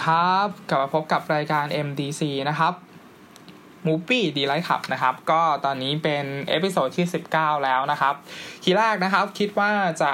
[0.00, 2.72] ดีครับกลับมาพบกับรายการ MDC นะครับ
[3.86, 8.14] Movie Delight Club นะครับ ก็ตอนนี้เป็น episode ที่ 19 แล้วนะครับ
[8.64, 9.70] ทีแรกนะครับคิดว่า
[10.02, 10.12] จะ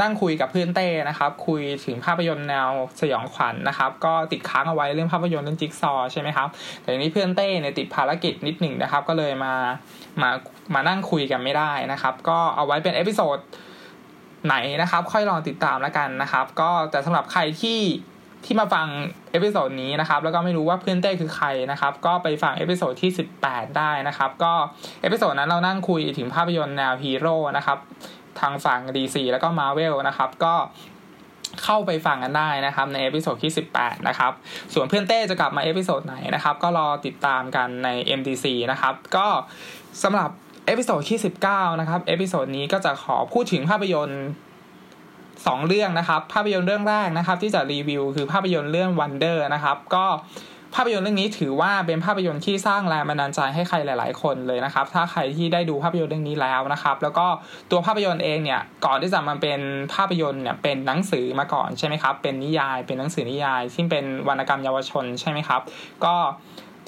[0.00, 2.68] นั่งคุยกับเพื่อนเต้นะครับ คุยถึงภาพยนตร์แนว
[3.00, 6.48] สยองขวัญนะครับ ก็ติดค้างเอาไว้เรื่องภาพยนตร์เรื่องจิ๊กซอใช่ไหมครับ
[6.80, 9.54] แต่ทีนี้เพื่อนเต้เนี่ยติดภารกิจนิดหนึ่งนะครับ ก็เลยมา
[10.22, 10.30] มา
[10.74, 13.38] มานั่งคุยกันไม่ได้นะครับ ก็เอาไว้เป็น episode
[14.46, 17.80] ไหนนะครับ ค่อยลองติดตามแล้วกันนะครับ ก็แต่สำหรับใครที่
[18.46, 18.86] ที่มาฟัง
[19.32, 23.10] episode นี้นะครับ แล้วก็ไม่รู้ว่าเพื่อนเต้คือใครนะครับ ก็ไปฟัง episode ที่
[23.42, 24.52] 18 ได้นะครับ ก็
[25.02, 27.78] episode นั้นเรานั่งคุยถึงภาพยนตร์แนวฮีโร่นะครับ
[28.40, 30.54] ทางฝั่ง DC แล้วก็ Marvel นะครับ ก็
[31.64, 34.32] เข้าไปฟังกันได้นะครับใน episode ที่ 18 นะครับ
[34.74, 39.26] ส่วนเพื่อนเต้จะกลับมา episode ไหนนะครับ ก็รอติดตามกันใน MDC นะครับ ก็
[40.02, 40.30] สำหรับ
[40.66, 41.18] episode ที่
[41.48, 44.24] 19 นะครับ episode นี้ก็จะขอพูดถึงภาพยนตร์
[45.46, 50.06] สองเรื่องนะครับ ภาพยนตร์เรื่องแรกนะครับ ที่จะรีวิวคือภาพยนตร์เรื่อง Wonder นะครับ ก็
[50.74, 57.26] ภาพยนตร์เรื่องนี้ถือว่าเป็นภาพยนตร์ที่สร้างแรงบันดาลใจให้ใครหลาย ๆ คนเลยนะครับ ถ้าใครที่ได้ดูภาพยนตร์เรื่องนี้แล้วนะครับ แล้วก็
[57.70, 59.60] ตัวภาพยนตร์เองเนี่ยก่อนที่จะมาเป็น
[59.94, 65.60] ภาพยนตร์เนี่ยเป็นหนังสือมาก่อนใช่ไหมครับ เป็นนิยาย เป็นหนังสือนิยายที่เป็นวรรณกรรมเยาวชนใช่ไหมครับ
[66.04, 66.14] ก็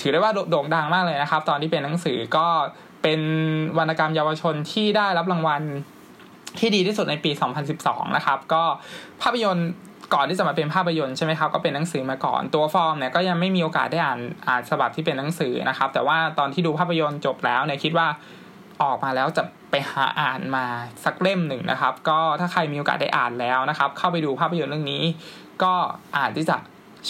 [0.01, 2.47] ถือได้ว่าโด่งดังมากเลยนะครับ ตอนที่เป็นหนังสือก็
[3.03, 3.21] เป็น
[3.79, 5.63] วรรณกรรมเยาวชนที่ได้รับรางวัล
[6.59, 7.31] ที่ดีที่สุดในปี
[7.75, 8.63] 2012 นะครับ ก็
[9.23, 9.69] ภาพยนตร์
[10.15, 18.07] ก่อนที่จะมาเป็นภาพยนตร์ใช่ไหมครับก็เป็นหนังสือมาก่อนตัวฟอร์มเนี่ยก็ยังไม่มีโอกาสได้อ่านอ่านฉบับที่เป็นหนังสือนะครับ แต่ว่าตอนที่ดูภาพยนตร์จบแล้วเนี่ยคิดว่า
[18.83, 20.65] ออกมาแล้วจะไปหาอ่านมา
[21.05, 25.03] สักเล่มหนึ่งนะครับ ก็ถ้าใครมีโอกาสได้อ่านแล้วนะครับ เข้าไปดูภาพยนตร์เรื่องนี้
[25.63, 25.75] ก็
[26.17, 26.57] อาจที่จะ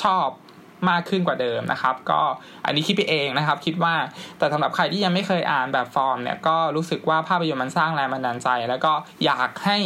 [0.02, 0.26] ชอบ
[0.90, 2.20] มากขึ้นกว่าเดิมนะครับ ก็
[2.64, 3.94] อันนี้คิดไปเองนะครับ คิดว่า
[4.38, 8.92] แต่สำหรับใครที่ยังไม่เคยอ่านแบบฟอร์มเนี่ยก็รู้สึกว่าภาพยนตร์มันสร้างแรงบันดาลใจ แล้วก็
[9.24, 9.78] อยากให้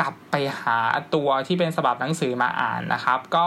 [0.00, 0.78] กลับไปหา
[1.14, 3.46] ตัวที่เป็นฉบับหนังสือมาอ่านนะครับ ก็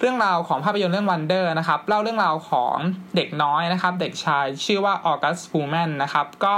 [0.00, 2.76] เรื่องราวของภาพยนตร์เรื่อง Wonder นะครับเล่าเรื่องราวของ
[3.16, 6.54] เด็กน้อยนะครับ เด็กชายชื่อว่าออกัสฟูแมนนะครับ ก็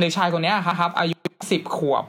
[0.00, 1.16] เด็กชายคนนี้ครับอายุ
[1.50, 2.04] 10 ขวบ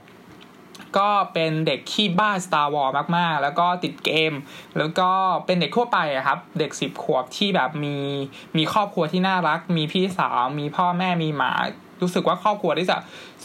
[0.97, 4.33] ก็เป็นเด็กขี้บ้า Star Wars มากๆ แล้วก็ติดเกม
[4.77, 5.09] แล้วก็
[5.45, 7.97] เป็นเด็กทั่วไปครับ เด็กสิบขวบที่แบบมี
[8.57, 11.53] มีครอบครัวที่น่ารัก มีพี่สาว มีพ่อแม่มีหมา
[12.01, 12.97] รู้สึกว่าครอบครัวที่จะ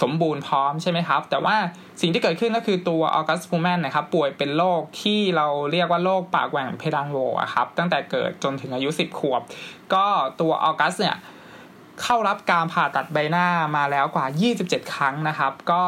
[0.03, 1.57] สมบูรณ์พร้อมใช่ไหมครับ แต่ว่า
[2.01, 7.19] สิ่งที่เกิดขึ้นก็คือตัวออกัสฟูแมนนะครับป่วยเป็นโรคที่เราเรียกว่าโรคปากแหว่งเพดานโว
[7.55, 9.43] ครับตั้งแต่เกิดจนถึงอายุสิบขวบ
[9.95, 10.07] ก็
[10.41, 11.17] ตัวออกัสเนี่ย
[12.03, 13.47] เข้ารับการผ่าตัดใบหน้า
[13.77, 14.27] มาแล้วกว่า
[14.61, 15.83] 27 ครั้งนะครับ ก็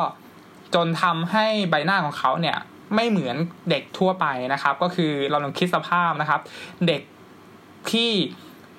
[0.74, 2.56] จนทำให้ใบหน้าของเขาเนี่ย
[2.94, 3.36] ไม่เหมือน
[3.70, 6.40] เด็กทั่วไปนะครับ ก็คือเราลองคิดสภาพนะครับ
[6.86, 7.02] เด็ก
[7.90, 8.10] ที่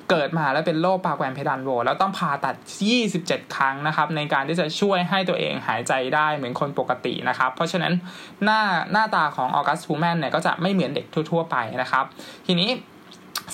[0.10, 2.56] เกิดมาแล้วเป็นโรคปากแหวนเพดานโหวแล้วต้องผ่าตัด
[3.06, 7.94] 27 ครั้งนะครับ ในการที่จะช่วยให้ตัวเองหายใจได้เหมือนคนปกตินะครับ เพราะฉะนั้น
[8.44, 8.62] หน้า
[8.92, 12.06] หน้าตาของออกัสฟูแมนเนี่ยก็จะไม่เหมือนเด็กทั่ว ๆ ไปนะครับ
[12.48, 12.70] ทีนี้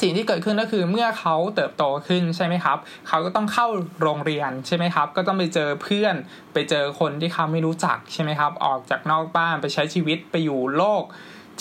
[0.02, 2.78] สิ่งที่เกิดขึ้นก็คือเมื่อเขาเติบโตขึ้นใช่ไหมครับ
[3.08, 3.68] เขาก็ต้องเข้า
[4.02, 6.16] โรงเรียนใช่ไหมครับ ก็ต้องไปเจอเพื่อน
[6.54, 11.04] ไปเจอคนที่เขาไม่รู้จักใช่ไหมครับ ออกจากนอกบ้านไปใช้ชีวิตไปอยู่โลก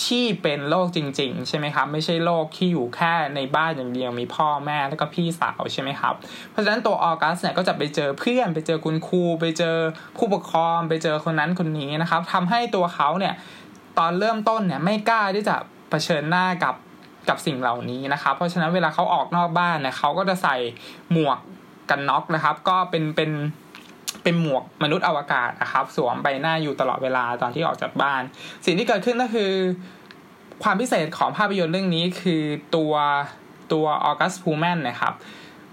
[0.05, 6.13] ที่เป็นโลกจริง ๆ ใช่ไหมครับ ไม่ใช่โลกที่อยู่แค่ในบ้านอย่างเดียวมีพ่อแม่แล้วก็พี่สาวใช่ไหมครับ
[6.51, 9.75] เพราะฉะนั้นตัวออกัสเนี่ยก็จะไปเจอเพื่อนไปเจอคุณครูไปเจอ
[10.17, 13.33] ผู้ปกครองไปเจอคนนั้นคนนี้นะครับทำให้ตัวเขาเนี่ย
[13.97, 15.55] ตอนเริ่มต้นเนี่ยไม่กล้าที่จะ
[15.89, 16.75] เผชิญหน้ากับ
[17.29, 20.55] กับสิ่งเหล่านี้นะครับ เพราะฉะนั้นเวลาเขาออกนอกบ้านเนี่ยเขาก็จะใส่
[21.11, 21.37] หมวก
[21.89, 23.31] กันน็อกนะครับ ก็เป็นเป็น
[24.23, 28.21] เป็นหมวกมนุษย์อวกาศนะครับ สวมใบหน้าอยู่ตลอดเวลาตอนที่ออกจากบ้าน
[28.65, 29.51] สิ่งที่เกิดขึ้นก็คือ
[30.63, 32.43] ความพิเศษของภาพยนตร์เรื่องนี้คือ
[32.75, 32.93] ตัว
[33.73, 35.13] ตัวออกัสพูแมนนะครับ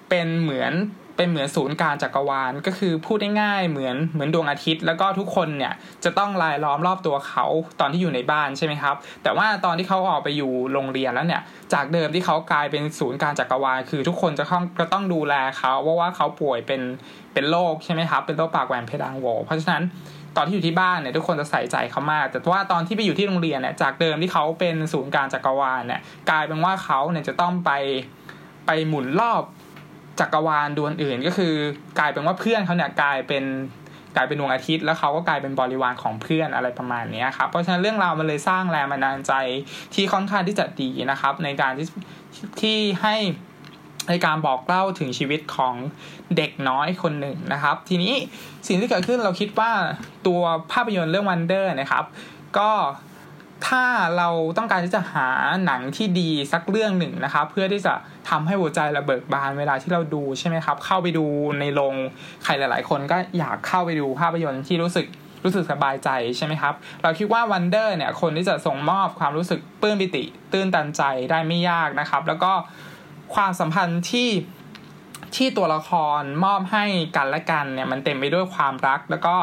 [0.09, 0.73] เป็นเหมือน
[1.21, 5.73] เป็นเหมือนศูนย์กลางจักรวาล ก็คือพูดง่ายๆเหมือนเหมือนดวงอาทิตย์ แล้วก็ทุกคนเนี่ย
[6.05, 7.45] จะต้องลายล้อมรอบตัวเขา
[7.81, 16.81] ตอนที่อยู่ในบ้านใช่ไหมครับ แต่ว่าตอนที่เขาออกไปอยู่โรงเรียนแล้วเนี่ยจากเดิมที่เขากลายเป็นศูนย์กลางจักรวาลคือทุกคนจะต้องก็ต้องดูแลเขาเพราะว่าเขาป่วยเป็น
[17.33, 19.85] เป็นโรคใช่ไหมครับเป็นโรคปากแหว่งเพดานโหวเพราะฉะนั้น
[20.37, 26.01] ตอนที่อยู่ที่บ้านเนี่ยทุกคนจะใส่ใจเขามาก แต่ว่าตอนที่ไปอยู่ที่โรงเรียนเนี่ยจากเดิมที่เขาเป็นศูนย์กลางจักรวาลเนี่ย
[26.31, 27.71] กลายเป็นว่าเขาเนี่ยจะต้องไป
[28.67, 29.43] ไปหมุนรอบ
[30.21, 31.55] จักรวาลดวงอื่นก็คือ
[31.99, 33.45] กลายเป็นว่าเพื่อนเขาเนี่ยกลายเป็น
[34.17, 39.33] กลายเป็นดวงอาทิตย์แล้วเขาก็กลายเป็นบริวารของเพื่อนอะไรประมาณนี้ครับเพราะฉะนั้นเรื่องราวมันเลยสร้างแรงบันดาลใจ
[39.95, 41.87] ที่ค่อนข้างที่จะดีนะครับ ในการที่
[42.61, 43.17] ที่ให้
[44.09, 45.75] ในการบอกเล่าถึงชีวิตของ
[46.37, 48.15] เด็กน้อยคนหนึ่งนะครับ ทีนี้
[48.67, 49.73] สิ่งที่เกิดขึ้นเราคิดว่า
[50.27, 50.41] ตัว
[50.73, 52.05] ภาพยนตร์เรื่องวันเดอร์นะครับ
[52.59, 52.71] ก็
[53.69, 53.85] ถ้า
[54.19, 54.29] เรา
[54.59, 55.27] ต้องการที่จะหา
[55.67, 57.95] หนังที่ดีสักเรื่องหนึ่งนะครับ เพื่อที่จะ
[58.31, 61.27] ทำให้หัวใจเราเบิกบานเวลาที่เราดูใช่ไหมครับ เข้าไปดู
[61.61, 61.95] ในโรง
[62.45, 65.07] ใครหลาย ๆ คนก็อยากเข้าไปดูภาพยนตร์ที่รู้สึก
[65.45, 72.53] รู้สึกสบายใจใช่ไหมครับ เราคิดว่าวันเดอร์เนี่ยคนที่จะส่งมอบความรู้สึกปลื้มปิติ ตื้นตันใจได้ไม่ยากนะครับ แล้วก็
[73.35, 74.29] ความสัมพันธ์ที่
[75.37, 75.91] ที่ตัวละค
[76.21, 76.85] รมอบให้
[77.17, 79.35] กันและกันเนี่ยมันเต็มไปด้วยความรัก แล้วก็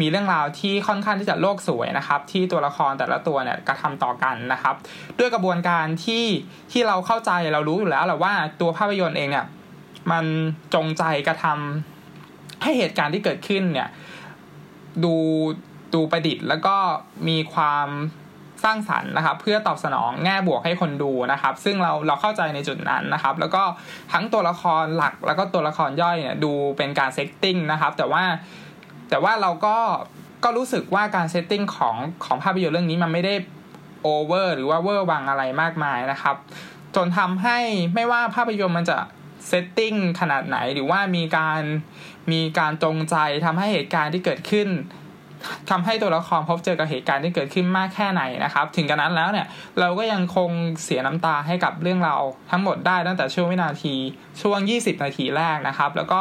[0.00, 4.74] มีเรื่องราวที่ค่อนข้างที่จะโลกสวยนะครับ ที่ตัวละครแต่ละตัวเนี่ยกระทำต่อกันนะครับ
[5.18, 6.24] ด้วยกระบวนการที่
[6.72, 9.46] ที่เราเข้าใจเรารู้อยู่แล้วแหละว่าตัวภาพยนตร์เองเนี่ย
[10.10, 10.24] มัน
[10.74, 13.88] จงใจกระทำให้เหตุการณ์ที่เกิดขึ้นเนี่ย
[15.04, 15.14] ดู
[15.94, 16.76] ดูประดิษฐ์แล้วก็
[17.28, 17.88] มีความ
[18.64, 23.62] สร้างสรรค์นะครับ เพื่อตอบสนองแง่บวกให้คนดูนะครับ ซึ่งเราเราเข้าใจในจุดนั้นนะครับ แล้วก็
[24.12, 28.24] ทั้งตัวละครหลักแล้วก็ตัวละครย่อยเนี่ยดูเป็นการ setting นะครับ แต่ว่า
[29.10, 29.76] แต่ว่าเราก็
[30.44, 33.34] ก็รู้สึกว่าการ setting ของของภาพยนตร์เรื่องนี้มันไม่ได้
[34.02, 36.36] โอเวอร์หรือว่าเวอร์วังอะไรมากมายนะครับ
[36.96, 37.58] จนทำให้
[37.94, 38.98] ไม่ว่าภาพยนตร์มันจะ
[39.48, 41.62] setting ขนาดไหนหรือว่ามีการ
[42.32, 44.68] มีการจงใจทำให้เหตุการณ์ที่เกิดขึ้น
[45.70, 49.46] ทำให้ตัวละครพบเจอกับเหตุการณ์ที่เกิดขึ้นมากแค่ไหนนะครับ ถึงกระนั้นแล้วเนี่ย
[49.80, 50.50] เราก็ยังคง
[50.84, 53.94] เสียน้ำตาให้กับเรื่องราวทั้งหมดได้ตั้งแต่ช่วงวินาที
[54.40, 56.20] ช่วง 20 นาทีแรกนะครับ แล้วก็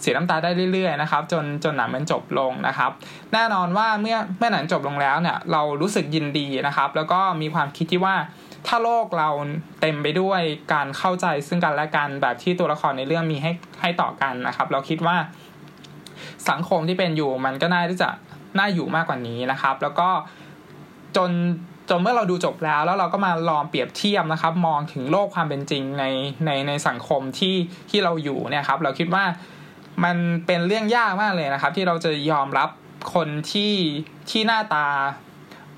[0.00, 2.90] เสียน้ำตาได้เรื่อยๆนะครับจนจนหนังมันจบลงนะครับ
[3.32, 8.16] แน่นอนว่าเมื่อเมื่อหนังจบลงแล้วเนี่ยเรารู้สึกยินดีนะครับ แล้วก็มีความคิดที่ว่า
[8.66, 9.30] ถ้าโลกเรา
[9.80, 10.40] เต็มไปด้วย
[10.72, 13.50] การเข้าใจซึ่งกันและกันแบบที่ตัวละครในเรื่องมีให้
[13.80, 15.16] ให้ต่อกันนะครับ เราคิดว่า
[16.50, 18.10] สังคมที่เป็นอยู่มันก็น่าที่จะ
[18.58, 20.08] น่าอยู่มากกว่านี้นะครับ แล้วก็
[21.16, 21.30] จน
[21.90, 26.04] จนเมื่อเราดูจบแล้ว แล้วเราก็มาลองเปรียบเทียบนะครับ มองถึงโลกความเป็นจริงใน
[26.46, 27.54] ในในสังคมที่
[27.90, 29.24] ที่เราอยู่เนี่ยครับ เราคิดว่า
[30.04, 30.16] มัน
[30.46, 32.68] เป็นเรื่องยากมากเลยนะครับ ที่เราจะยอมรับ
[33.14, 33.74] คนที่
[34.30, 34.86] ที่หน้าตา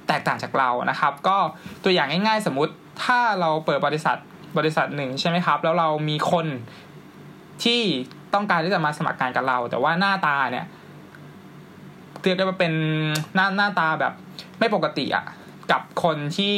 [0.09, 1.37] แตกต่างจากเรานะครับ ก็
[1.85, 2.73] ตัวอย่างง่ายๆ สมมุติ
[3.05, 4.17] ถ้าเราเปิดบริษัท
[4.59, 6.47] บริษัทหนึ่งใช่ไหมครับ แล้วเรามีคน
[7.65, 7.81] ที่
[8.35, 10.67] ต้องการที่จะมาสมัครงานกับเรา แต่ว่าหน้าตาเนี่ย
[12.27, 12.73] เรียกได้ว่าเป็น
[13.35, 14.13] หน้าหน้าตาแบบ
[14.59, 15.25] ไม่ปกติอะ
[15.71, 16.57] กับคนที่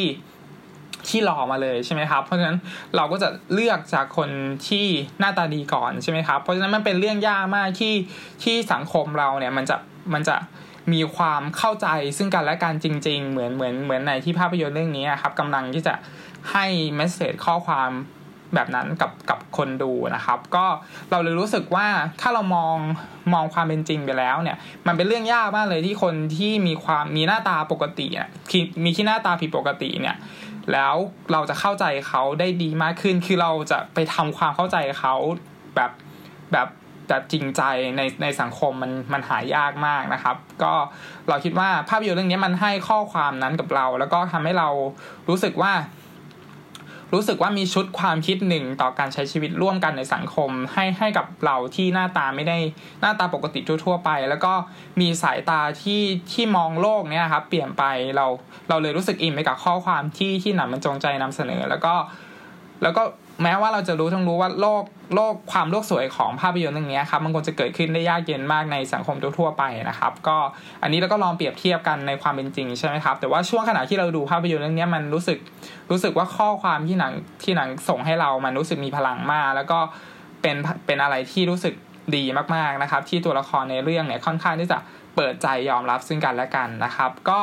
[1.09, 2.57] ที่หล่อมาเลยใช่ไหมครับ เพราะฉะนั้น
[2.97, 4.31] เราก็จะเลือกจากคน
[4.69, 4.87] ที่
[5.19, 7.95] หน้าตาดีก่อนใช่ไหมครับ เพราะฉะนั้นมันเป็นเรื่องยากมากที่
[8.43, 9.77] ที่สังคมเราเนี่ยมันจะ
[10.15, 10.37] มันจะ
[10.93, 15.95] มีความเข้าใจซึ่งกันและกันจริง ๆ เหมือนเหมือนเหมือนในที่ภาพยนตร์เรื่องนี้ครับกำลังที่จะ
[16.53, 16.67] ให้
[16.97, 17.91] เมสเซจข้อความ
[18.55, 20.67] แบบนั้นกับกับคนดูนะครับ ก็
[21.11, 21.87] เราเลยรู้สึกว่า
[22.21, 22.77] ถ้าเรามอง
[23.33, 24.57] มองความเป็นจริงไปแล้วเนี่ย
[24.87, 28.29] มันเป็นเรื่องยากมากเลยที่คนที่มีความมีหน้าตาปกติเนี่ย
[28.85, 30.17] มีที่หน้าตาผิดปกติเนี่ย
[30.73, 30.95] แล้ว
[31.33, 35.15] เราจะเข้าใจเขาได้ดีมากขึ้น คือเราจะไปทำความเข้าใจเขา
[35.77, 35.91] แบบ
[36.53, 36.69] แบบ
[37.09, 37.63] แบบจริงใจ
[37.97, 40.73] ในในสังคมมันมันหายากมากนะครับ ก็
[41.29, 44.69] เราคิดว่าภาพยนตร์เรื่องนี้มันให้ข้อความนั้นกับเรา แล้วก็ทำให้เรา
[45.29, 45.73] รู้สึกว่า
[47.15, 52.59] รู้สึกว่ามีชุดความคิดหนึ่งต่อการใช้ชีวิตร่วมกันในสังคม ให้ให้กับเราที่หน้าตาไม่ได้
[53.01, 54.53] หน้าตาปกติทั่วไป แล้วก็
[55.01, 56.03] มีสายตาที่
[56.33, 57.85] ที่มองโลกเนี่ยครับเปลี่ยนไป
[58.17, 58.27] เรา
[58.69, 61.95] เราเลยรู้สึกอิ่มไปกับข้อความที่ที่หนังมันจงใจนำเสนอ แล้วก็
[62.83, 63.03] แล้วก็
[63.43, 64.83] แม้ว่าเราจะรู้ทั้งรู้ว่าโลก
[65.15, 70.37] โลกความโลกสวยของภาพยนตร์เรื่องนี้ครับมันควรจะเกิดขึ้นได้ยากเย็นมากในสังคมทั่วไปนะครับ ก็
[70.83, 75.39] อันนี้เราก็ลองเปรียบเทียบกันในความเป็นจริงใช่ไหมครับ แต่ว่าช่วงขณะที่เราดูภาพยนตร์เรื่องนี้มันรู้สึก
[75.91, 79.79] รู้สึกว่าข้อความที่หนังที่หนังส่งให้เรามันรู้สึกมีพลังมาก แล้วก็
[80.43, 81.75] เป็นเป็นอะไรที่รู้สึก
[82.17, 84.79] ดีมากๆนะครับ ที่ตัวละครในเรื่องเนี่ยค่อนข้างที่จะ
[85.17, 87.41] เปิดใจยอมรับซึ่งกันและกันนะครับ ก็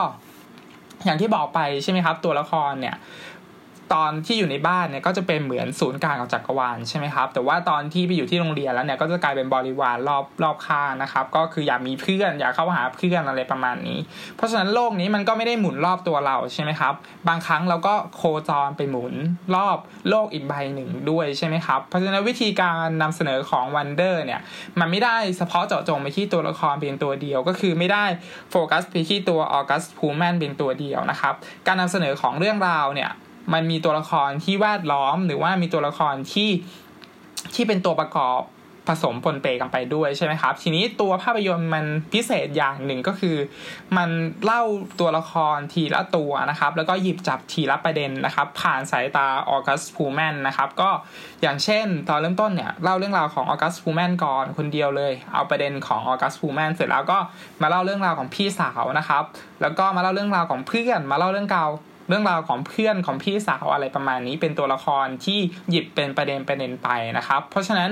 [1.05, 2.95] อย่างที่บอกไปใช่ไหมครับ ตัวละครเนี่ย
[3.93, 13.99] ตอนที่อยู่ในบ้านเนี่ยก็จะเป็นเหมือนศูนย์กลางของจักรวาลใช่ไหมครับแต่ว่าตอนที่ไปอยู่ที่โรงเรียนแล้วเนี่ยก็จะกลายเป็นบริวารรอบรอบข้างนะครับก็คืออยากมีเพื่อนอยากเข้าหาเพื่อนอะไรประมาณนี้
[14.35, 16.93] เพราะฉะนั้นโลกนี้มันก็ไม่ได้หมุนรอบตัวเราใช่ไหมครับ
[17.27, 19.13] บางครั้งเราก็โคจรไปหมุน
[19.55, 19.77] รอบ
[20.09, 24.41] โลกอีกใบหนึ่งด้วยใช่ไหมครับเพราะฉะนั้นวิธีการนำเสนอของ Wonder เนี่ย
[24.79, 28.05] มันไม่ได้เฉพาะเจาะจงไปที่ตัวละครเพียงตัวเดียวก็คือไม่ได้
[28.51, 31.33] โฟกัสไปที่ตัว August Pullman เป็นตัวเดียวนะครับ
[31.67, 33.11] การนำเสนอของเรื่องราวเนี่ย
[33.53, 36.49] มันมีตัวละครที่แวดล้อม หรือว่ามีตัวละครที่
[37.55, 38.41] ที่เป็นตัวประกอบ
[38.91, 43.37] ผสมปนเปกันไปด้วยใช่ไหมครับ ทีนี้ตัวภาพยนตร์มันพิเศษอย่างหนึ่งก็คือ
[43.97, 44.09] มัน
[44.45, 44.63] เล่า
[44.99, 50.89] ตัวละครทีละตัวนะครับ แล้วก็หยิบจับทีละประเด็นนะครับ ผ่านสายตาออกัสพูแมนนะครับ ก็
[51.41, 57.17] อย่างเช่น ตอนเริ่มต้นเนี่ยเล่าเรื่องราวของออกัสพูแมนก่อนคนเดียวเลย เอาประเด็นของออกัสพูแมนเสร็จแล้วก็
[57.61, 59.23] มาเล่าเรื่องราวของพี่สาวนะครับ
[59.61, 61.69] แล้วก็มาเล่าเรื่องราวของเพื่อนมาเล่าเรื่องราว
[62.07, 67.89] เรื่องราวของเพื่อนของพี่สาวอะไรประมาณนี้เป็นตัวละครที่หยิบเป็นประเด็นประเด็นไปนะครับ เพราะฉะนั้น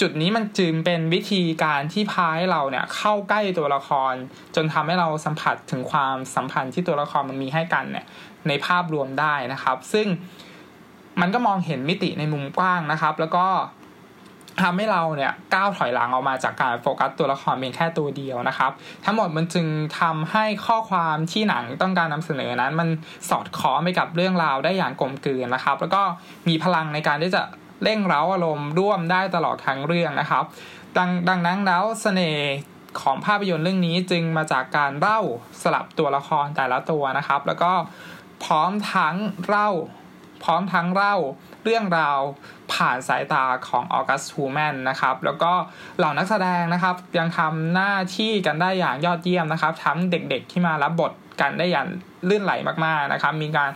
[0.00, 4.14] จุดนี้มันจึงเป็นวิธีการที่พาให้เราเนี่ยเข้าใกล้ตัวละคร
[4.56, 8.06] จนทำให้เราสัมผัสถึงความสัมพันธ์ที่ตัวละครมันมีให้กันเนี่ย
[8.48, 10.06] ในภาพรวมได้นะครับ ซึ่ง
[11.20, 13.46] มันก็มองเห็นมิติในมุมกว้างนะครับ แล้วก็
[14.62, 18.70] ทำให้เราเนี่ยก้าวถอยหลังออกมาจากการโฟกัสตัวละครเพียงแค่ตัวเดียวนะครับ
[19.04, 19.66] ทั้งหมดมันจึง
[20.00, 22.88] ทำให้ข้อความที่หนังต้องการนำเสนอนั้น มัน
[23.30, 26.02] สอดคล้องไปกับเรื่องราวได้อย่างกลมกลืนนะครับ แล้วก็
[26.48, 27.42] มีพลังในการที่จะ
[27.82, 30.44] เร่งเร้าอารมณ์ร่วมได้ตลอดทั้งเรื่องนะครับ
[30.98, 32.50] ดังดังนั้นแล้วเสน่ห์
[33.00, 35.20] ของภาพยนตร์เรื่องนี้จึงมาจากการเล่า
[35.62, 37.72] สลับตัวละครแต่ละตัวนะครับ แล้วก็
[38.44, 39.16] พร้อมทั้ง
[39.46, 39.70] เล่า
[40.42, 41.16] พร้อมทั้งเล่า
[41.64, 42.18] เรื่องราว
[42.72, 45.52] ผ่านสายตาของออกัสทูแมนนะครับ แล้วก็
[45.98, 51.86] เหล่านักแสดงนะครับ ยังทำหน้าที่กันได้อย่างยอดเยี่ยมนะครับ ทั้งเด็กๆที่มารับบทกันได้อย่าง
[52.28, 52.52] ลื่นไหล
[52.84, 53.70] มากๆนะครับ มีการ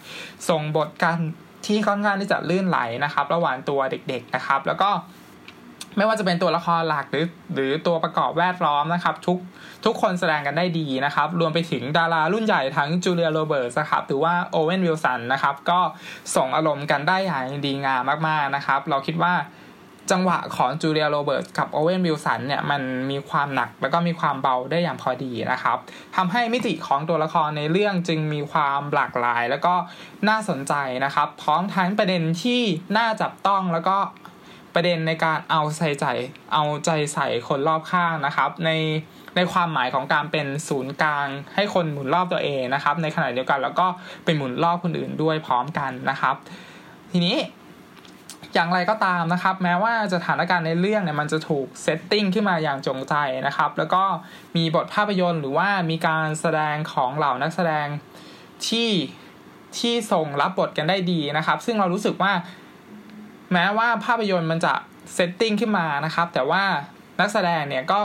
[0.49, 1.17] ส่งบทกัน
[1.67, 4.91] ที่ค่อนข้างที่จะลื่นไหลนะครับ ระหว่างตัวเด็ก ๆนะครับ แล้วก็
[5.97, 9.39] ไม่ว่าจะเป็นตัวละครหลักหรือหรือตัวประกอบแวดล้อมนะครับ ทุก
[9.85, 15.81] ทุกคนแสดงกันได้ดีนะครับ รวมไปถึงดารารุ่นใหญ่ทั้งจูเลียโรเบิร์ตนะครับหรือว่าโอเวนวิลสันนะครับ ก็
[16.37, 19.35] ส่งอารมณ์กันได้อย่างดีงามมากๆนะครับ เราคิดว่า
[20.13, 25.77] จังหวะของจูเลียโรเบิร์ตกับโอเวนวิลสันเนี่ยมันมีความหนักแล้วก็มีความเบาได้อย่างพอดีนะครับ
[26.17, 29.75] ทำให้มิติของตัวละครในเรื่องจึงมีความหลากหลาย แล้วก็
[30.29, 30.75] น่าสนใจ
[31.05, 32.63] นะครับ พร้อมทั้งประเด็นที่
[32.97, 33.99] น่าจับต้องแล้วก็
[34.75, 36.07] ประเด็นในการเอาใส่ใจ
[36.53, 38.71] เอาใจใส่คนรอบข้างนะครับ ใน
[39.37, 43.87] ในความหมายของการเป็นศูนย์กลางให้คนหมุนรอบตัวเองนะครับ ในขณะเดียวกันแล้วก็
[44.25, 46.35] เป็นหมุนรอบคนอื่นด้วยพร้อมกันนะครับ
[47.13, 47.37] ทีนี้
[48.55, 53.15] อย่างไรก็ตามนะครับ แม้ว่าสถานการณ์ในเรื่องเนี่ยมันจะถูกเซตติ้งขึ้นมาอย่างจงใจ
[53.47, 54.03] นะครับ แล้วก็
[54.57, 57.87] มีบทภาพยนตร์หรือว่ามีการแสดงของเหล่านักแสดง
[58.69, 58.91] ที่
[59.79, 62.33] ที่ส่งรับบทกันได้ดีนะครับ ซึ่งเรารู้สึกว่า
[63.55, 64.75] แม้ว่าภาพยนตร์มันจะ
[65.15, 66.65] setting ขึ้นมานะครับ แต่ว่า
[67.21, 68.01] นักแสดงเนี่ยก็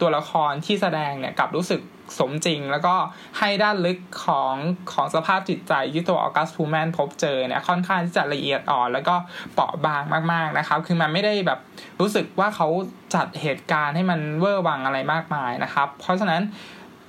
[0.00, 1.80] ตัวละครที่แสดงเนี่ยกับรู้สึก
[2.18, 2.94] สมจริง แล้วก็
[3.38, 4.54] ให้ด้านลึกของ
[4.92, 9.14] ของสภาพจิตใจที่ตัวออกัส พูลแมนพบเจอเนี่ยค่อนข้างที่จะละเอียดอ่อน แล้วก็
[9.54, 11.58] เปราะบางมากๆนะครับ คือมันไม่ได้แบบ
[12.00, 12.68] รู้สึกว่าเขา
[13.14, 16.42] จัดเหตุการณ์ให้มันเวอร์วังอะไรมากมายนะครับ เพราะฉะนั้น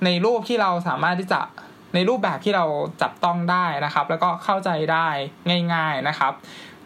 [0.04, 1.40] ในรูปที่เราสามารถที่จะ
[1.94, 2.64] ในรูปแบบที่เรา
[3.02, 5.08] จับต้องได้นะครับ แล้วก็เข้าใจได้
[5.74, 6.32] ง่าย ๆนะครับ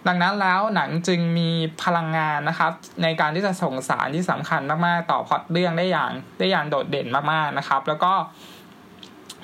[0.09, 1.51] ดังนั้นแล้วหนังจึงมี
[1.83, 8.13] พลังงานนะครับ ในการที่จะส่งสารที่สำคัญมากๆ ต่อพอดเรื่องได้อย่างได้อย่างโดดเด่นมากๆนะครับ แล้วก็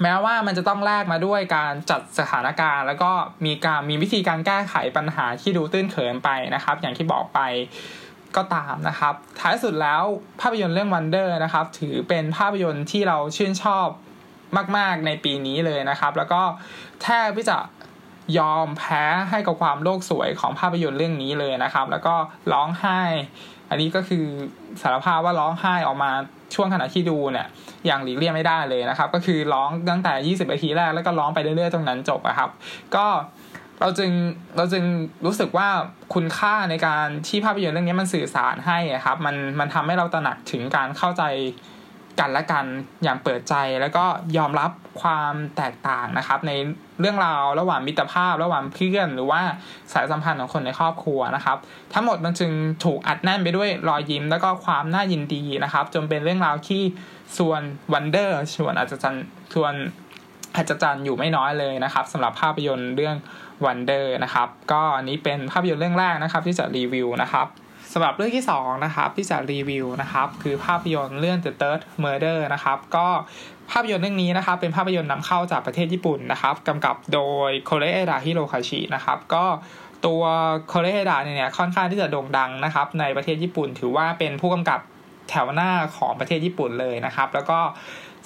[0.02, 3.12] แม้ว่ามันจะต้องแลกมาด้วยการจัดสถานการณ์ แล้วก็
[3.46, 7.40] มีการมีวิธีการแก้ไขปัญหาที่ดูตื้นเขินไปนะครับ อย่างที่บอกไป
[8.36, 10.02] ก็ตามนะครับ ท้ายสุดแล้ว
[10.40, 13.88] ภาพยนตร์เรื่อง Wonder นะครับ ถือเป็นภาพยนตร์ที่เราชื่นชอบ
[14.76, 16.42] มาก ๆ ในปีนี้เลยนะครับ แล้วก็
[17.02, 17.56] แทบที่จะ
[18.38, 22.14] ยอมแพ้ให้กับความโลกสวยของภาพยนตร์เรื่องนี้เลยนะครับ แล้วก็
[22.52, 23.00] ร้องไห้
[23.70, 24.24] อันนี้ก็คือ
[24.82, 26.10] สารภาพว่าร้องไห้ออกมา
[26.54, 27.46] ช่วงขณะที่ดูเนี่ย
[27.86, 32.50] อย่างหลีกเลี่ยงไม่ได้เลยนะครับ ก็คือร้องตั้งแต่ 20นาทีแรกแล้วก็ร้องไปเรื่อยๆตรงนั้นจบอะครับ
[32.94, 33.06] ก็
[33.80, 34.10] เราจึง
[34.56, 34.84] เราจึง
[35.26, 35.68] รู้สึกว่า
[36.14, 41.22] คุณค่าในการที่ภาพยนตร์เรื่องนี้มันสื่อสารให้ครับ มันมันทำให้เราตระหนักถึงการเข้าใจ
[42.20, 42.64] กันและกัน
[43.02, 44.04] อย่างเปิดใจแล้วก็
[44.36, 44.70] ยอมรับ
[45.02, 46.52] ความแตกต่างนะครับ ใน
[47.00, 49.40] เรื่องราวระหว่างมิตรภาพ ระหว่างเพื่อนหรือว่า
[49.92, 51.58] สายสัมพันธ์ของคนในครอบครัวนะครับ
[51.94, 52.50] ทั้งหมดมันจึง
[52.84, 56.82] ถูกอัดแน่นไปด้วยรอยยิ้มแล้วก็ความน่ายินดีนะครับ จนเป็นเรื่องราวที่
[57.38, 57.62] ส่วน
[57.92, 58.96] วันเดอร์ส่วนอาจจะ
[59.54, 59.74] ส่วน
[60.56, 63.16] อาจารย์อยู่ไม่น้อยเลยนะครับสำหรับภาพยนตร์เรื่อง
[63.66, 67.46] Wonder นะครับ ก็อันนี้เป็นภาพยนตร์เรื่องแรกนะครับ ที่จะรีวิวนะครับ
[67.92, 73.08] สำหรับเรื่องที่2นะครับที่จะรีวิวนะครับคือภาพยนตร์เรื่อง The Third Murder นะครับก็
[73.70, 79.44] ภาพยนตร์เรื่องนี้นะครับเป็นภาพยนตร์นำเข้าจากประเทศญี่ปุ่นนะครับกำกับโดยโคเรเอดาฮิโรคาชินะครับก็
[80.06, 80.22] ตัว
[80.68, 84.80] โคเรเอดาเนี่ยค่อนข้างที่จะโด่งดังนะครับในประเทศญี่ปุ่น ถือว่าเป็นผู้กำกับ
[85.30, 87.58] แถวหน้าของประเทศญี่ปุ่นเลยนะครับ แล้วก็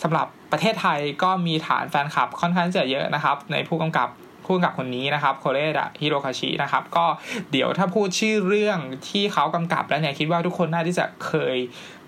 [0.03, 4.09] สำหรับประเทศไทยก็มีฐานแฟนคลับค่อนข้างจะเยอะนะครับ ในผู้กำกับ
[4.45, 7.07] ผู้กำกับคนนี้นะครับโคเรดะฮิโรคาชินะครับก็
[7.53, 8.79] เดี๋ยวถ้าพูดชื่อเรื่อง
[9.09, 11.57] ที่เขากำกับแล้วเนี่ยคิดว่าทุกคนน่าที่จะเคย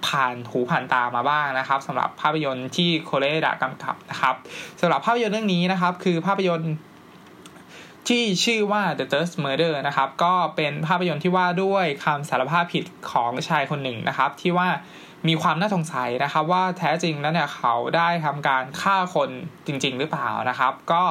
[0.07, 4.35] ผ่านหูผ่านตามาบ้างนะครับสำหรับภาพยนตร์ที่โคเรดะกำกับนะครับ
[4.81, 6.73] สำหรับภาพยนตร์เรื่องนี้นะครับคือภาพยนตร์
[8.09, 14.69] ที่ชื่อว่า The Third Murder นะครับ ก็เป็นภาพยนตร์ที่ว่าด้วยคำสารภาพผิดของชายคนหนึ่งนะครับ ที่ว่า
[15.29, 19.31] มีความน่าสงสัยนะครับว่าแท้จริงแล้วเนี่ยเขาได้ทำการฆ่าคน
[19.67, 21.03] จริง ๆ หรือเปล่านะครับ ก็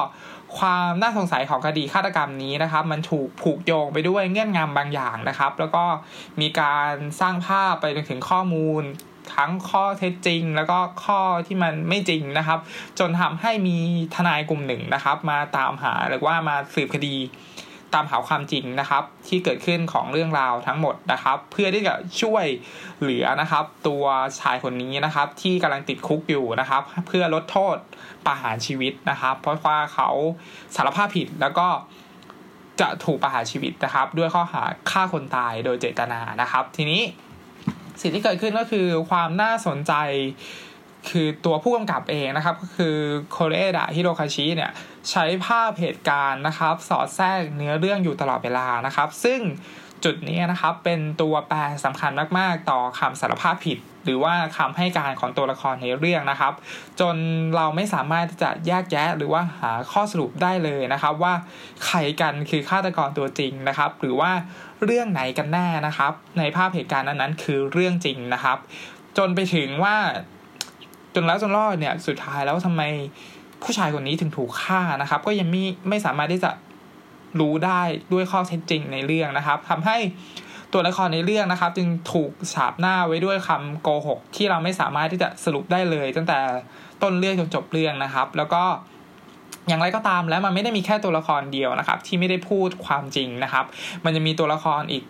[0.58, 5.84] ความน่าสงสัยของคดีฆาตกรรมนี้นะครับ มันถูกผูกโยงไปด้วยเงื่อนงำบางอย่างนะครับ แล้วก็
[6.40, 8.82] มีการสร้างภาพไปจนถึงข้อมูล
[9.34, 12.58] ทั้งข้อเท็จจริง แล้วก็ข้อที่มันไม่จริงนะครับ
[12.98, 13.76] จนทำให้มี
[14.14, 17.16] ทนายกลุ่มหนึ่งนะครับ มาตามหาหรือว่ามาสืบคดี
[17.94, 22.44] ตามหาความจริงนะครับ ที่เกิดขึ้นของเรื่องราวทั้งหมดนะครับ เพื่อที่จะช่วย
[23.00, 24.04] เหลือนะครับ ตัว
[24.40, 27.76] ชายคนนี้นะครับ ที่กำลังติดคุกอยู่นะครับ เพื่อลดโทษ
[28.26, 30.10] ประหารชีวิตนะครับ เพราะว่าเขา
[30.74, 31.68] สารภาพผิดแล้วก็
[32.80, 37.02] จะถูกประหารชีวิตนะครับ ด้วยข้อหาฆ่าคนตายโดยเจตนานะครับ ทีนี้
[38.00, 39.92] สิ่งที่เกิดขึ้นก็คือความน่าสนใจ
[41.10, 42.96] คือตัวผู้กำกับเองนะครับ ก็คือ
[43.30, 44.70] โคเรดะฮิโรคาชิเนี่ย
[45.10, 49.40] ใช้ภาพเหตุการณ์นะครับ สอดแทรกเนื้อเรื่องอยู่ตลอดเวลานะครับ ซึ่ง
[50.04, 56.52] จุดนี้นะครับเป็นตัวแปรสำคัญมาก ๆ ต่อคำสารภาพผิด หรือว่าคำให้การของตัวละครในเรื่องนะครับ
[57.00, 57.16] จน
[57.56, 61.34] เราไม่สามารถจะแยกแยะหรือว่าหาข้อสรุปได้เลยนะครับว่า
[61.86, 64.32] ใครกันคือฆาตกรตัวจริงนะครับ หรือว่า
[64.84, 68.58] เรื่องไหนกันแน่นะครับ ในภาพเหตุการณ์นั้นๆคือเรื่องจริงนะครับ
[69.18, 69.96] จนไปถึงว่า
[71.14, 72.82] จนแล้วจนรอดเนี่ยสุดท้ายแล้วทำไม
[73.62, 76.50] ผู้ชายคนนี้ถึงถูกฆ่านะครับ ก็ยังไม่ไม่สามารถที่จะ
[77.40, 79.96] รู้ได้ด้วยข้อเท็จจริงในเรื่องนะครับทำให้
[80.72, 86.38] ตัวละครในเรื่องนะครับ จึงถูกฉาบหน้าไว้ด้วยคำโกหกที่เราไม่สามารถที่จะสรุปได้เลย ตั้งแต่
[87.02, 88.62] ต้นเรื่องจนจบเรื่องนะครับ แล้วก็
[89.68, 93.64] อย่างไรก็ตามแล้วมันไม่ได้มีแค่ตัวละครเดียวนะครับ ที่ไม่ได้พูดความจริงนะครับ
[94.04, 95.04] มันจะมีตัวละครอีก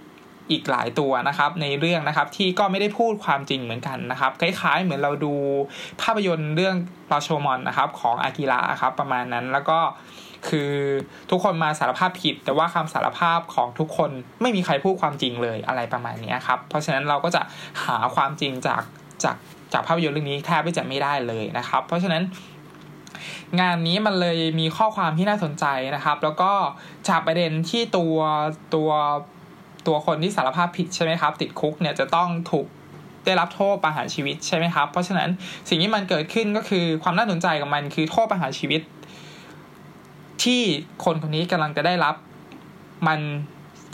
[0.52, 5.35] อีกหลายตัวนะครับในเรื่องนะครับที่ก็ไม่ได้พูดความจริงเหมือนกันนะครับคล้ายๆ เหมือนเราดู
[6.02, 6.76] ภาพยนตร์เรื่อง
[7.12, 9.78] ราโชมอนนะครับของอากิระครับประมาณนั้นแล้วก็
[10.49, 10.73] คือ
[11.30, 14.11] ทุกคนมาสารภาพผิด แต่ว่าคำสารภาพของทุกคน
[14.42, 17.42] ไม่มีใครพูดความจริงเลยอะไรประมาณนี้ครับเพราะฉะนั้นเราก็จะ
[17.85, 18.82] หาความจริงจาก
[19.25, 19.37] จาก
[19.73, 22.23] จากภาพยนตร์เรื่องนี้แทบจะไม่ได้เลยนะครับ เพราะฉะนั้น
[23.61, 25.64] งานนี้มันเลยมีข้อความที่น่าสนใจ
[25.97, 26.52] นะครับ แล้วก็
[27.09, 28.16] จากประเด็นที่ตัว
[28.75, 28.90] ตัว
[29.87, 32.67] ตัวคนที่สารภาพผิดใช่ไหมครับ ติดคุกเนี่ยจะต้องถูก
[33.25, 35.29] ได้รับโทษประหารชีวิตใช่ไหมครับ เพราะฉะนั้น
[35.69, 38.81] สิ่งที่มันเกิดขึ้นก็คือความน่าสนใจของมันคือโทษประหารชีวิต
[40.43, 40.62] ที่
[41.05, 42.15] คนคนนี้กำลังจะได้รับ
[43.07, 43.21] มัน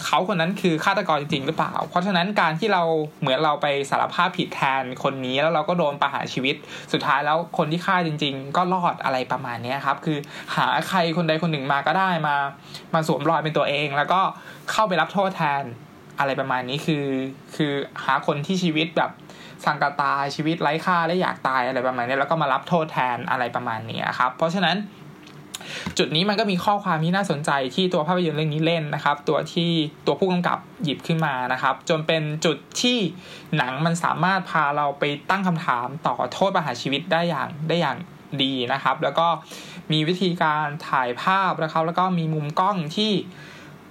[0.04, 2.82] เขาคนนั้นคือฆาตกรจริงหรือเปล่า เพราะฉะนั้นการที่เรา
[3.20, 6.56] เหมือนเราไปสารภาพผิดแทนคนนี้แล้วเราก็โดนประหารชีวิต
[6.92, 10.18] สุดท้ายแล้วคนที่ฆ่าจริง ๆ ก็รอดอะไรประมาณนี้ครับ คือ
[10.56, 12.36] หาใครคนใดคนหนึ่งมาก็ได้มา
[12.94, 14.20] มาสวมรอยเป็นตัวเอง แล้วก็
[14.70, 15.62] เข้าไปรับโทษแทน
[16.18, 17.06] อะไรประมาณนี้คือ
[17.56, 17.72] คือ
[18.04, 19.10] หาคนที่ชีวิตแบบ
[19.64, 24.76] สังกตายชีวิตไร้ค่าและอยากตายอะไรประมาณนี้แล้วก็มารับโทษแทนอะไรประมาณนี้ครับ เพราะฉะนั้น
[25.98, 29.70] จุดนี้มันก็มีข้อความที่น่าสนใจที่ตัวภาพยนตร์เรื่องนี้เล่นนะครับ ตัวที่
[30.06, 32.98] ตัวผู้กำกับหยิบขึ้นมานะครับ จนเป็นจุดที่
[33.56, 37.98] หนังมันสามารถพาเราไปตั้งคำถามต่อโทษประหารชีวิตได้อย่างได้อย่าง
[38.42, 39.26] ดีนะครับ แล้วก็
[39.92, 43.12] มีวิธีการถ่ายภาพนะครับ แล้วก็มีมุมกล้องที่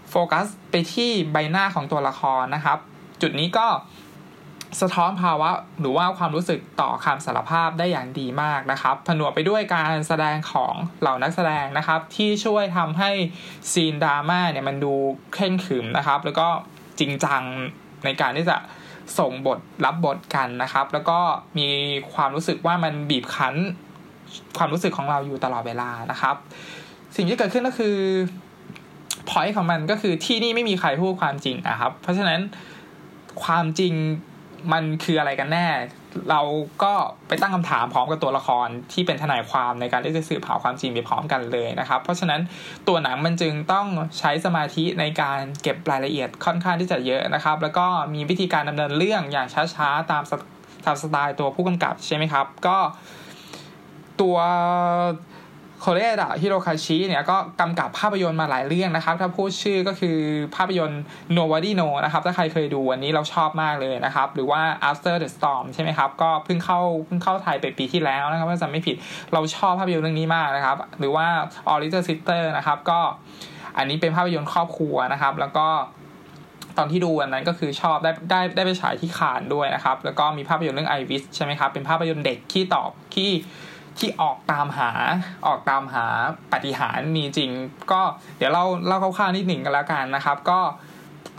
[0.09, 2.79] โฟกัสไปที่ใบหน้าของตัวละครนะครับ
[3.21, 3.67] จุดนี้ก็
[4.81, 13.11] สะท้อนภาวะหรือว่าความรู้สึกต่อคำสารภาพได้อย่างดีมากนะครับ ผนวกไปด้วยการแสดงของเหล่านักแสดงนะครับ ที่ช่วยทำให้
[13.71, 14.93] ซีนดราม่าเนี่ยมันดู
[15.33, 16.47] เคร่งขรึมนะครับ แล้วก็
[16.99, 17.41] จริงจัง
[18.05, 18.57] ในการที่จะ
[19.19, 21.19] ส่งบทรับบทกันนะครับ แล้วก็
[21.57, 21.67] มี
[22.13, 23.55] ความรู้สึกว่ามันบีบคั้น
[24.57, 26.35] ความรู้สึกของเราอยู่ตลอดเวลานะครับ
[27.15, 27.95] สิ่งที่เกิดขึ้นก็คือ
[29.29, 32.39] พอยต์ของมันก็คือที่นี่ไม่มีใครพูดความจริงนะครับ เพราะฉะนั้น
[33.43, 33.93] ความจริง
[34.71, 35.67] มันคืออะไรกันแน่
[36.29, 36.41] เรา
[36.83, 36.93] ก็
[37.27, 42.41] ไปตั้งคำถามพร้อมกับตัวละครที่เป็นทนายความในการที่จะสืบหาความจริงไปพร้อมกันเลยนะครับ เพราะฉะนั้น
[42.87, 43.87] ตัวหนังมันจึงต้อง
[44.19, 50.23] ใช้สมาธิในการเก็บรายละเอียดค่อนข้างที่จะเยอะนะครับ แล้วก็มีวิธีการดำเนินเรื่องอย่างช้าๆตาม
[50.85, 52.77] ตามสไตล์ตัวผู้กำกับใช่ไหมครับ ก็
[54.21, 54.37] ตัว
[55.81, 60.17] โคเรดะฮิโรคาชิเนี่ยก็กำกับภาพยนตร์มาหลายเรื่องนะครับ ถ้าพูดชื่อก็คือ
[60.55, 61.01] ภาพยนตร์
[61.37, 68.95] Nobody No นะครับ ถ้าใครเคยดูอันนี้เราชอบมากเลยนะครับ หรือว่า After the Storm ใช่ไหมครับ ก็เพิ่งเข้าเพิ่งเข้าไทยไปปีที่แล้วนะครับถ้าจำไม่ผิด
[69.33, 71.27] เราชอบภาพยนตร์เรื่องนี้มากนะครับ หรือว่า
[71.71, 72.99] All Little Sister นะครับก็
[73.77, 75.67] อันนี้เป็นภาพยนตร์ครอบครัวนะครับ แล้วก็
[76.77, 83.31] ตอนที่ดูอันนั้นก็คือชอบได้ได้ได้ไปฉายที่คานส์ด้วยนะครับ แล้วก็มีภาพยนตร์เรื่อง I Wish ใช่ไหมครับเป็นภาพยนตร์เด็กที่ตอบที่
[83.99, 84.91] ที่ออกตามหา
[85.47, 86.05] ออกตามหา
[86.53, 87.51] ปาฏิหาริย์มีจริง
[87.91, 88.01] ก็
[88.37, 90.59] เดี๋ยวเราเล่าคร่าวๆนิดหนึ่งกันแล้วกันนะครับ ก็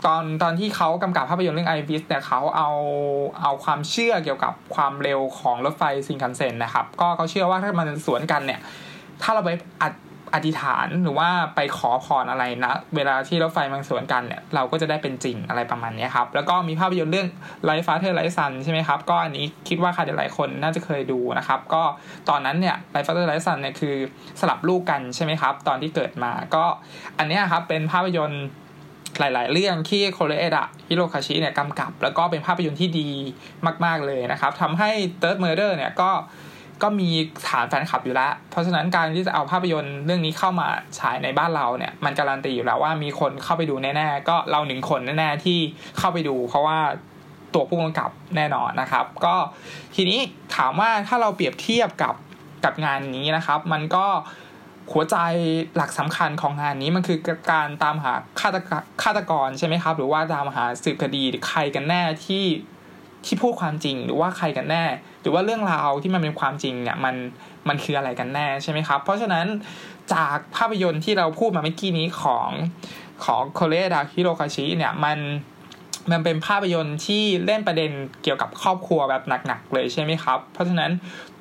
[0.05, 2.69] ตอนตอนที่เขากำกับภาพยนตร์เรื่อง I Wish เนี่ยเขาเอา
[3.41, 8.59] เอาความเชื่อเกี่ยวกับความเร็วของรถไฟชินคันเซ็นนะครับ ก็เขาเชื่อว่าถ้ามันสวนกันเนี่ย
[9.21, 9.93] ถ้าเราไปอัด
[10.33, 17.27] อธิษฐานหรือว่าไปขอพรอะไรนะเวลาที่รถไฟมันสวนกันเนี่ยเราก็จะได้เป็นจริงอะไรประมาณนี้ครับ แล้วก็มีภาพยนตร์เรื่อง
[17.65, 21.83] Like Father, Like Son ใช่ไหมครับก็อันนี้คิดว่าใครหลายคนน่าจะเคยดูนะครับ ก็
[22.29, 23.95] ตอนนั้นเนี่ย Like Father, Like Son เนี่ยคือ
[24.39, 26.65] สลับลูกกันใช่ไหมครับ ตอนที่เกิดมาก็
[27.17, 28.45] อันนี้ครับเป็นภาพยนตร์
[29.19, 33.09] หลาย ๆ เรื่องที่โคเรเอดะฮิโรคาชิเนี่ยกำกับ แล้วก็เป็นภาพยนตร์ที่ดี
[33.85, 34.89] มาก ๆ เลยนะครับทำให้
[35.21, 36.11] Third Murder เนี่ยก็
[36.83, 37.09] ก็มี
[37.49, 40.67] ฐานแฟนคลับอยู่แล้ว เพราะฉะนั้นการที่จะเอาภาพยนตร์เรื่องนี้เข้ามา
[40.99, 45.59] ฉายในบ้านเราเนี่ย มันการันตีอยู่แล้วว่ามีคนเข้าไปดูแน่ๆ ก็เราหนึ่งคนแน่ๆที่
[45.97, 46.79] เข้าไปดู เพราะว่า
[47.53, 49.35] ตัวผู้กำกับแน่นอนนะครับ ก็
[49.95, 50.19] ทีนี้
[50.55, 52.15] ถามว่าถ้าเราเปรียบเทียบกับ
[52.65, 54.05] กับงานนี้นะครับ มันก็
[54.91, 55.17] หัวใจ
[55.75, 57.17] หลักสำคัญของงานนี้มันคือ
[57.51, 58.57] การตามหาฆาต
[59.03, 62.43] ฆาตกรใช่ไหมครับ หรือว่าตามหาสืบคดีใครกันแน่ที่
[63.25, 64.83] ที่พูดความจริงหรือว่าใครกันแน่
[65.21, 67.15] หรือว่าเรื่องราวที่มันเป็นความจริงเนี่ยมัน
[67.67, 69.45] มันคืออะไรกันแน่ใช่ไหมครับ เพราะฉะนั้น
[70.13, 72.49] จากภาพยนตร์ที่เราพูดมาเมื่อกี้นี้ของ
[73.25, 75.17] ของโคเรดาฮิโรคาชิเนี่ยมัน
[76.11, 77.91] มันเป็นภาพยนตร์ที่เล่นประเด็น
[78.23, 80.91] เกี่ยวกับครอบครัวแบบหนักๆเลยใช่ไหมครับ เพราะฉะนั้น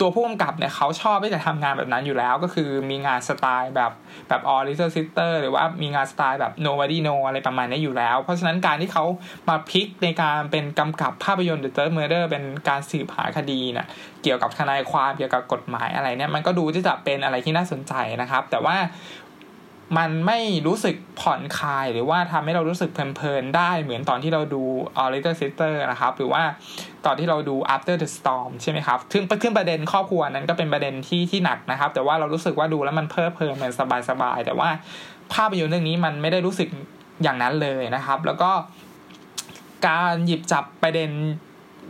[0.00, 3.92] ตัวผู้กำกับเนี่ยเขาชอบที่จะทำงานแบบนั้นอยู่แล้ว ก็คือมีงานสไตล์แบบ
[4.28, 9.04] แบบ All Little Sister หรือว่ามีงานสไตล์แบบ Nobody Know อะไรประมาณนี้อยู่แล้ว เพราะฉะนั้นการที่เขา
[9.48, 13.86] มาพลิกในการเป็นกำกับภาพยนตร์ The Third Murder เป็นการสืบหาคดีนี่ย
[14.22, 18.76] เกี่ยวกับทนายความเกี่ยวกับกฎหมายอะไรเนี่ยมันก็ดูที่จะเป็นอะไรที่น่าสนใจนะครับ แต่ว่า
[19.96, 24.62] มันไม่รู้สึกผ่อนคลายหรือว่าทำให้เรารู้สึกเพลินๆได้เหมือนตอนที่เราดู
[25.03, 26.42] All Little Sister นะครับ หรือว่า
[27.07, 33.72] ตอนที่เราดู After the Storm ใช่ไหมครับซึ่งขึ้นประเด็นครอบครัวนั้นก็เป็นประเด็นที่ที่หนักนะครับ แต่ว่าเรารู้สึกว่าดูแล้วมันเพลิดเพลินมัน
[34.11, 34.68] สบายๆแต่ว่า
[35.35, 36.68] ภาพยนตร์เรื่องนี้มันไม่ได้รู้สึก
[37.22, 38.51] อย่างนั้นเลยนะครับ แล้วก็
[39.87, 41.11] การหยิบจับประเด็น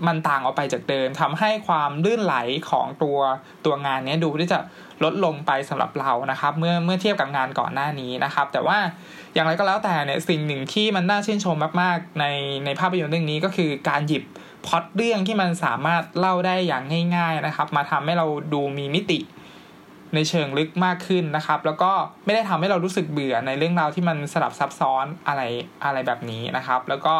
[0.06, 2.36] มันต่างออกไปจากเดิมทำให้ความลื่นไหล
[2.70, 3.18] ของตัว
[3.64, 4.58] ตัวงานนี้ดูที่จะ
[5.04, 8.78] ลดลงไปสำหรับเรานะครับ เมื่อเมื่อเทียบกับงานก่อนหน้านี้นะครับ แต่ว่า
[9.34, 12.24] อย่างไรก็แล้วแต่เนี่ยสิ่งหนึ่งที่มันน่าชื่นชมมากๆ ใน
[12.64, 14.22] ในภาพยนตร์เรื่องนี้ก็คือการหยิบ
[14.66, 16.82] พอดเรื่องที่มันสามารถเล่าได้อย่าง
[17.16, 19.18] ง่าย ๆนะครับ มาทำให้เราดูมีมิติ
[20.14, 21.92] ในเชิงลึกมากขึ้นนะครับ แล้วก็
[22.24, 25.42] ไม่ได้ทำให้เรารู้สึกเบื่อในเรื่องราวที่มันสลับซับซ้อนอะไร
[25.84, 27.14] อะไรแบบนี้นะครับ แล้วก็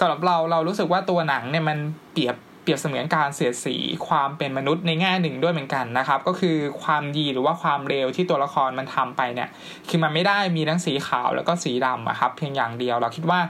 [0.00, 1.78] สำหรับเราเรารู้สึกว่าตัวหนังเนี่ยมัน
[2.12, 3.76] เปรียบเปรียบเสมือนการเสียดสี
[4.08, 9.48] ความเป็นมนุษย์ในแง่หนึ่งด้วยเหมือนกันนะครับ ก็คือความดีหรือว่าความเร็วที่ตัวละครมันทำไปเนี่ย
[9.88, 13.40] คือมันไม่ได้มีทั้งสีขาวแล้วก็สีดำครับ เพียงอย่างเดียวเราคิดว่า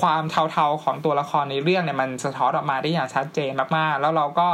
[0.00, 4.48] ความเทาๆของตัวละครในเรื่องเนี่ยมันสะท้อนออกมาได้อย่างชัดเจนมากๆ แล้วเราก็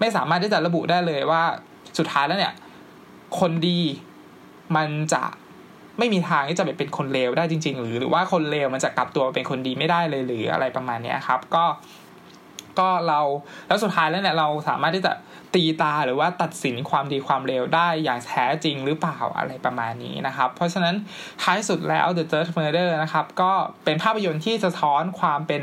[0.00, 1.42] ไม่สามารถที่จะระบุได้เลยว่า
[1.98, 2.52] สุดท้ายแล้วเนี่ย
[3.38, 3.80] คนดี
[4.76, 5.22] มันจะ
[5.98, 11.64] ไม่มีทางที่จะไปเป็นคนเลวได้จริง ๆ หรือหรือว่าคนเลวมันจะกลับตัวเป็นคนดีไม่ได้เลยหรืออะไรประมาณนี้ครับ ก็
[12.80, 13.20] ก็เรา
[13.66, 15.12] แล้วสุดท้ายแล้วเนี่ยเราสามารถที่จะ
[15.54, 20.94] ตีตาหรือว่าตัดสินความดีความเลวได้อย่างแท้จริงหรือเปล่าอะไรประมาณนี้นะครับ เพราะฉะนั้น
[21.42, 23.52] ท้ายสุดแล้ว The Third Murder นะครับ ก็
[23.84, 25.62] เป็นภาพยนตร์ที่สะท้อนความเป็น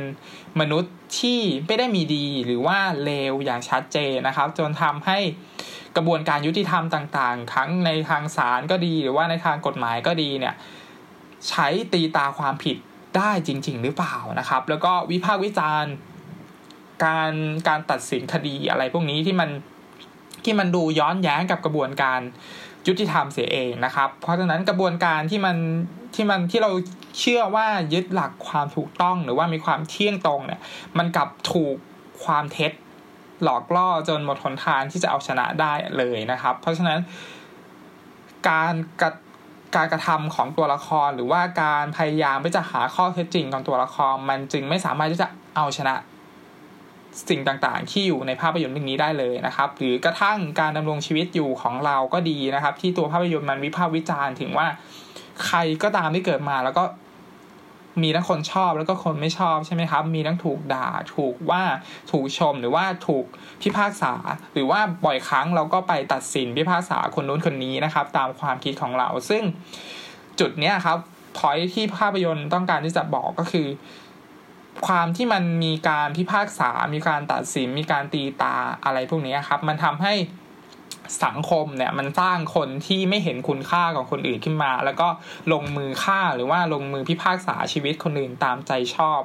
[0.60, 5.19] มนุษย์ที่ไม่ได้มีดีหรือว่าเลวอย่างชัดเจนนะครับ จนทำให้
[5.95, 10.56] กระบวนการยุติธรรมต่างๆ ทั้งในทางศาลก็ดี หรือว่าในทางกฎหมายก็ดีเนี่ย
[11.49, 12.78] ใช้ตีตาความผิด
[13.17, 15.93] ได้จริง ๆ หรือเปล่านะครับ แล้วก็วิพากษ์วิจารณ์
[17.04, 17.32] การ
[17.68, 19.50] การตัดสินคดีอะไรพวกนี้ที่มัน
[20.44, 22.20] ที่มันดูย้อนแย้งกับกระบวนการ
[22.88, 25.58] ยุติธรรมเสียเองนะครับ เพราะฉะนั้นกระบวนการที่มัน
[26.16, 26.72] ที่มันที่เรา
[27.20, 30.62] เชื่อว่ายึดหลักความถูกต้องหรือว่ามีความเที่ยงตรงเนี่ย
[30.98, 31.76] มันกลับถูก
[32.24, 32.72] ความเท็จ
[33.44, 37.00] หลอกล่อจนหมดหนทางที่จะเอาชนะได้เลยนะครับ เพราะฉะนั้น
[38.50, 39.12] การกระ
[39.76, 45.96] การกระทำของตัวละครหรือว่าการพยายามไปจะหาข้อเท็จจริงของตัวละคร มันจึงไม่สามารถที่จะเอาชนะ
[47.30, 54.67] สิ่งต่างๆ ที่อยู่ในภาพยนตร์เรื่องนี้ได้เลยนะครับ หรือกระทั่งการดำรงชีวิตอยู่ของเราก็ดีนะครับ ที่ตัวภาพยนตร์มันวิพากษ์วิจารณ์ถึงว่า
[55.45, 56.84] ใครก็ตามที่เกิดมาแล้วก็
[58.04, 61.63] มีทั้งคนชอบแล้วก็คนไม่ชอบใช่ไหมครับ มีทั้งถูกด่า ถูกว่า
[62.12, 63.25] ถูกชม หรือว่าถูก
[63.62, 64.13] พิพากษา
[64.54, 69.43] หรือว่าบ่อยครั้งเราก็ไปตัดสินพิพากษาคนนู้นคนนี้นะครับ ตามความคิดของเรา ซึ่ง
[70.39, 70.97] จุดเนี้ยครับ
[71.38, 73.67] พอยที่ภาพยนตร์ต้องการที่จะบอกก็คือ
[74.88, 80.14] ความที่มันมีการพิพากษา มีการตัดสิน มีการตีตาอะไรพวกนี้ครับ มันทำให้
[81.26, 85.08] สังคมเนี่ยมันสร้างคนที่ไม่เห็นคุณค่าของคนอื่นขึ้นมา แล้วก็
[85.54, 89.22] ลงมือฆ่าหรือว่าลงมือพิพากษาชีวิตคนอื่นตามใจชอบ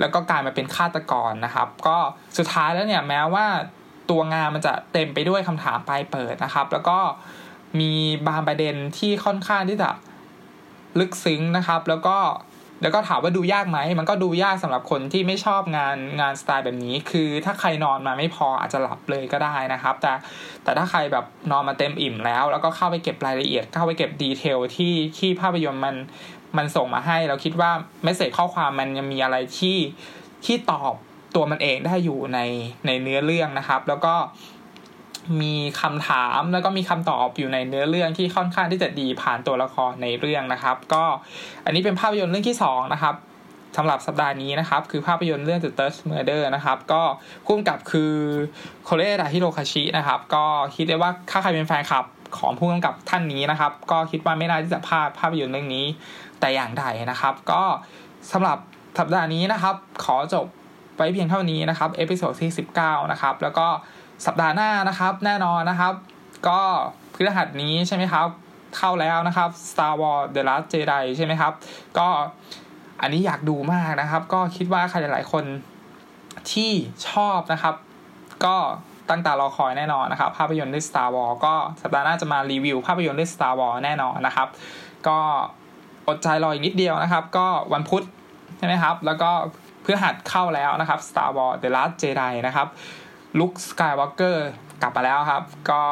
[0.00, 1.98] แล้วก็กลายมาเป็นฆาตกรนะครับ ก็
[2.38, 3.46] สุดท้ายแล้วเนี่ยแม้ว่า
[4.10, 6.98] ตัวงานมันจะเต็มไปด้วยคำถามปลายเปิดนะครับ แล้วก็
[7.80, 7.92] มี
[8.28, 9.90] บางประเด็นที่ค่อนข้างที่จะ
[11.00, 12.18] ลึกซึ้งนะครับ แล้วก็
[12.82, 20.12] แล้วก็ถามว่าดูยากไหมมันก็ดูยากสำหรับคนที่ไม่ชอบงานงานสไตล์แบบนี้ คือถ้าใครนอนมาไม่พออาจจะหลับเลยก็ได้นะครับ แต่
[20.64, 25.96] แต่ถ้าใครแบบนอนมาเต็มอิ่มแล้ว แล้วก็เข้าไปเก็บรายละเอียด เข้าไปเก็บ detail ที่ที่ภาพยนตร์มัน
[26.56, 27.70] มันส่งมาให้ เราคิดว่า
[28.04, 29.76] message ข้อความมันยังมีอะไรที่
[30.46, 30.94] ที่ตอบ
[31.34, 32.40] ตัวมันเองได้อยู่ใน
[32.86, 34.14] ในเนื้อเรื่องนะครับ แล้วก็
[35.42, 41.04] มีคำถามแล้วก็มีคำตอบอยู่ในเนื้อเรื่องที่ค่อนข้างที่จะดีผ่านตัวละครในเรื่องนะครับ ก็
[41.64, 43.14] อันนี้เป็นภาพยนตร์เรื่องที่2นะครับ
[43.76, 47.02] สำหรับสัปดาห์นี้นะครับ คือภาพยนตร์เรื่อง The Third Murder นะครับ ก็
[47.46, 48.14] ผู้กำกับคือ
[48.84, 52.04] โคเรดาฮิโรคาชินะครับ ก็คิดได้ว่าถ้าใครเป็นแฟนคลับ
[52.38, 55.86] ของผู้กำกับท่านนี้นะครับ ก็คิดว่าไม่น่าที่จะพลาดภาพยนตร์เรื่องนี้
[56.40, 57.62] แต่อย่างใดนะครับ ก็
[58.32, 58.58] สำหรับ
[58.98, 60.46] สัปดาห์นี้นะครับ ขอจบ
[60.96, 63.66] ไปเพียงเท่านี้นะครับ episode ที่ 19 นะครับ แล้วก็
[64.26, 65.94] สัปดาห์หน้านะครับ แน่นอนนะครับ
[66.48, 66.60] ก็
[67.14, 68.28] พฤหัสนี้ใช่ไหมครับ
[68.76, 71.52] เข้าแล้วนะครับ Star Wars The Last Jedi ใช่ไหมครับ
[71.98, 72.08] ก็
[73.00, 75.44] อันนี้อยากดูมากนะครับ ก็คิดว่าใครหลายๆคน
[76.52, 76.70] ที่
[77.08, 77.74] ชอบนะครับ
[78.44, 78.56] ก็
[79.08, 84.48] ตั้งตารอคอยแน่นอนนะครับ ภาพยนตร์เรื่อง Star Wars ก็สัปดาห์หน้าจะมารีวิวภาพยนตร์เรื่อง Star Wars แน่นอนนะครับ
[85.08, 85.18] ก็
[86.08, 88.02] อดใจรออีกนิดเดียวนะครับ ก็วันพุธ
[88.58, 89.30] ใช่ไหมครับ แล้วก็
[89.82, 92.68] เพื่อหัดเข้าแล้วนะครับ Star Wars The Last Jedi นะครับ
[93.38, 94.48] ลุคสกายวอล์กเกอร์
[94.82, 95.82] กลับมาแล้วครับ ก็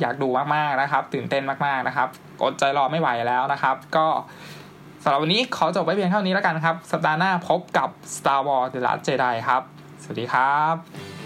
[0.00, 2.08] อยากดูมากๆนะครับ ตื่นเต้นมากๆนะครับ
[2.42, 4.06] อดใจรอไม่ไหวแล้วนะครับ ก็
[5.02, 9.62] สำหรับวันนี้ขอจบไว้เพียงเท่านี้แล้วกันครับ สัปดาห์หน้าพบกับ Star Wars The Last Jedi ครับ
[10.02, 11.17] สวัสดีครับ